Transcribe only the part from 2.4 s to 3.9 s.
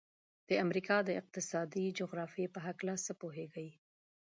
په هلکه څه پوهیږئ؟